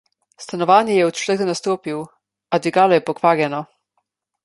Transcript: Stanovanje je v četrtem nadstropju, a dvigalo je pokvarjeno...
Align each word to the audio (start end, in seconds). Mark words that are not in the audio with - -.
Stanovanje 0.43 0.95
je 0.95 1.05
v 1.09 1.13
četrtem 1.17 1.47
nadstropju, 1.51 2.01
a 2.51 2.57
dvigalo 2.65 2.93
je 3.01 3.07
pokvarjeno... 3.11 3.65